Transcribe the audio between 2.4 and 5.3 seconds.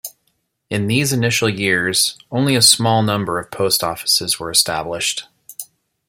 a small number of post offices were established.